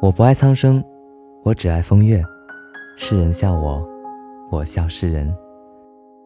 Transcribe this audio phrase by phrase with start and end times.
[0.00, 0.82] 我不爱苍生，
[1.44, 2.22] 我只爱风月。
[2.96, 3.84] 世人笑我，
[4.50, 5.32] 我笑世人。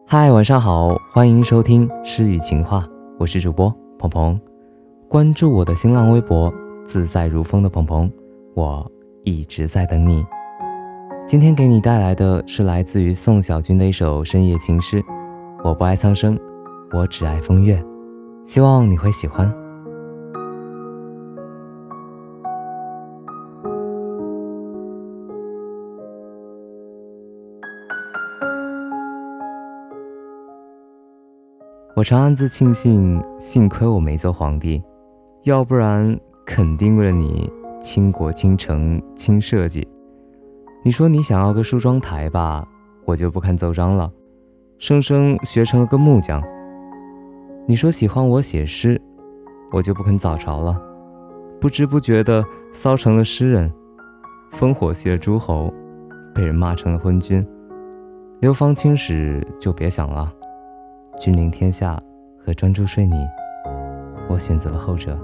[0.05, 2.85] 嗨，晚上好，欢迎收听诗与情话，
[3.19, 4.39] 我是主播鹏鹏。
[5.07, 6.53] 关注我的新浪微博
[6.85, 8.11] “自在如风”的鹏鹏，
[8.53, 8.91] 我
[9.23, 10.25] 一直在等你。
[11.25, 15.03] 今天给你带来的是来自于宋小军的一首深夜情诗。
[15.63, 16.37] 我不爱苍生，
[16.91, 17.83] 我只爱风月。
[18.45, 19.62] 希望你会喜欢。
[32.03, 34.83] 我常暗自庆幸，幸亏我没做皇帝，
[35.43, 39.87] 要不然肯定为了你倾国倾城倾设计。
[40.83, 42.67] 你说你想要个梳妆台吧，
[43.05, 44.11] 我就不看奏章了，
[44.77, 46.43] 生生学成了个木匠。
[47.69, 49.01] 你说喜欢我写诗，
[49.71, 50.77] 我就不肯早朝了，
[51.61, 52.43] 不知不觉的
[52.73, 53.71] 骚成了诗人，
[54.51, 55.73] 烽火戏了诸侯，
[56.35, 57.41] 被人骂成了昏君。
[58.41, 60.29] 流芳青史就别想了。
[61.19, 62.01] 君临天下
[62.37, 63.15] 和专注睡你，
[64.27, 65.17] 我选择了后者。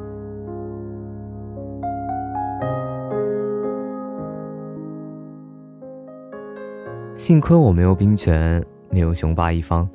[7.16, 9.90] 幸亏我没有兵权，没有雄霸一方，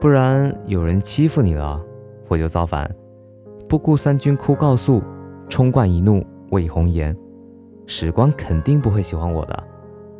[0.00, 1.84] 不然有人欺负你了，
[2.28, 2.90] 我就造反，
[3.68, 5.02] 不顾三军哭告诉，
[5.50, 7.14] 冲冠一怒为红颜。
[7.86, 9.64] 史官肯定不会喜欢我的，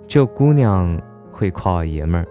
[0.06, 1.00] 这姑娘
[1.32, 2.28] 会夸我爷们儿。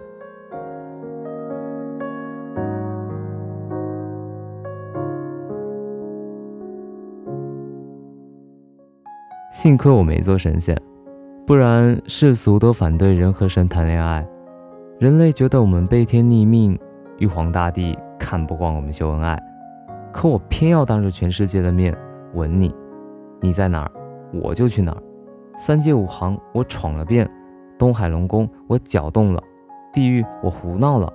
[9.56, 10.76] 幸亏我没做神仙，
[11.46, 14.22] 不然世俗都反对人和神谈恋爱，
[15.00, 16.78] 人类觉得我们背天逆命，
[17.16, 19.42] 玉皇大帝看不惯我们秀恩爱，
[20.12, 21.96] 可我偏要当着全世界的面
[22.34, 22.70] 吻你，
[23.40, 23.90] 你在哪儿
[24.42, 25.02] 我就去哪儿，
[25.56, 27.26] 三界五行我闯了遍，
[27.78, 29.42] 东海龙宫我搅动了，
[29.90, 31.10] 地狱我胡闹了，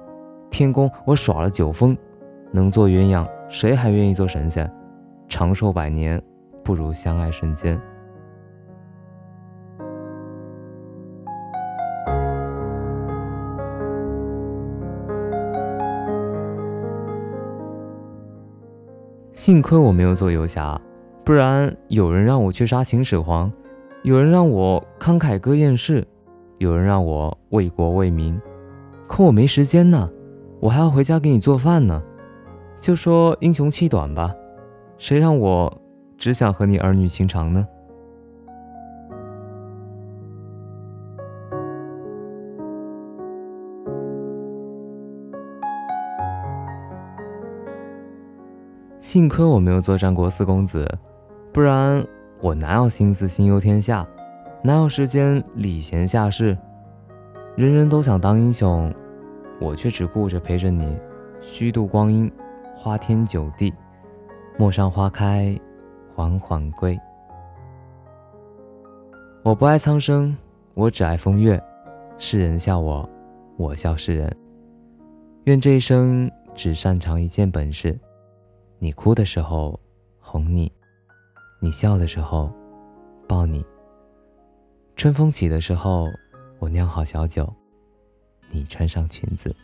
[0.49, 1.95] 天宫我耍了九风，
[2.51, 4.67] 能做鸳鸯谁还愿意做神仙？
[5.29, 6.19] 长寿百年
[6.63, 7.79] 不如相爱瞬间。
[19.41, 20.79] 幸亏我没有做游侠，
[21.25, 23.51] 不然有人让我去杀秦始皇，
[24.03, 26.07] 有人让我慷慨歌燕市，
[26.59, 28.39] 有人让我为国为民，
[29.07, 30.07] 可我没时间呢，
[30.59, 32.03] 我还要回家给你做饭呢。
[32.79, 34.31] 就说英雄气短吧，
[34.99, 35.75] 谁让我
[36.19, 37.67] 只想和你儿女情长呢？
[49.01, 50.87] 幸亏我没有做战国四公子，
[51.51, 52.05] 不然
[52.39, 54.07] 我哪有心思心忧天下，
[54.63, 56.55] 哪有时间礼贤下士？
[57.55, 58.93] 人人都想当英雄，
[59.59, 60.95] 我却只顾着陪着你
[61.41, 62.31] 虚度光阴，
[62.75, 63.73] 花天酒地，
[64.55, 65.59] 陌上花开，
[66.13, 66.95] 缓缓归。
[69.41, 70.37] 我不爱苍生，
[70.75, 71.59] 我只爱风月。
[72.19, 73.09] 世人笑我，
[73.57, 74.31] 我笑世人。
[75.45, 77.99] 愿这一生只擅长一件本事。
[78.83, 79.79] 你哭的时候
[80.19, 80.71] 哄你，
[81.59, 82.51] 你笑的时候
[83.27, 83.63] 抱你。
[84.95, 86.07] 春风起的时候，
[86.57, 87.47] 我酿好小酒，
[88.49, 89.55] 你穿上裙子。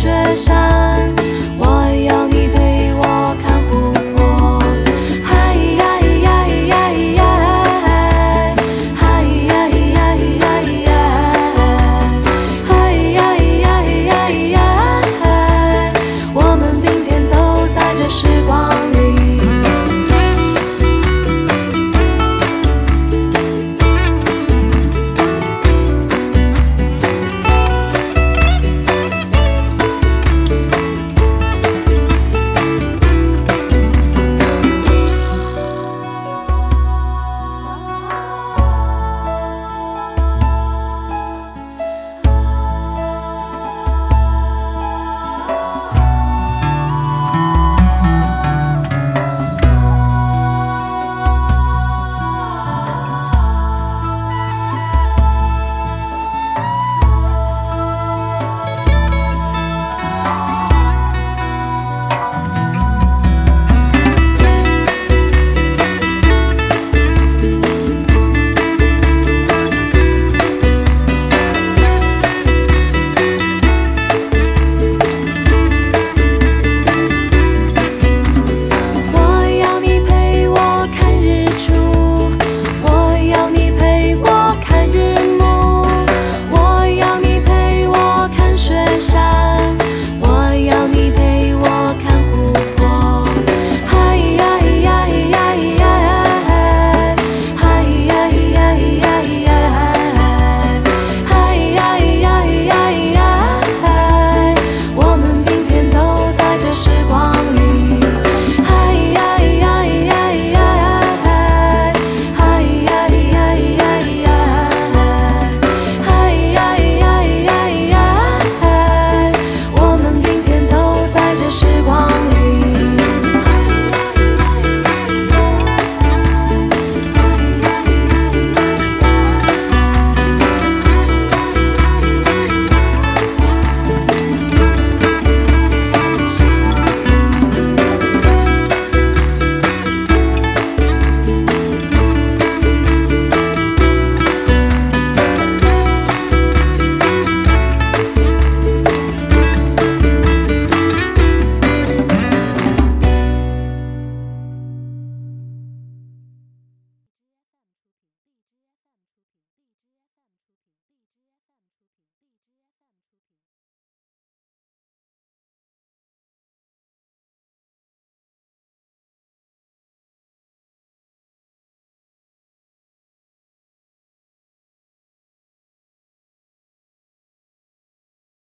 [0.00, 0.89] 雪山。